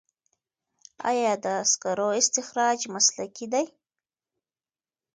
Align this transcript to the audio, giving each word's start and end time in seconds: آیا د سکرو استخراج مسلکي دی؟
آیا 1.09 1.33
د 1.45 1.47
سکرو 1.71 2.07
استخراج 2.21 2.79
مسلکي 2.93 3.45
دی؟ 3.53 3.65